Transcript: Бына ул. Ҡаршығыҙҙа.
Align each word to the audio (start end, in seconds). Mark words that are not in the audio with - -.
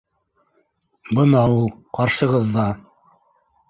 Бына 1.19 1.45
ул. 1.59 1.71
Ҡаршығыҙҙа. 2.01 2.69